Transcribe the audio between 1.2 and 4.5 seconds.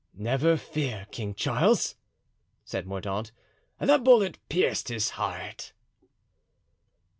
Charles," said Mordaunt, "the bullet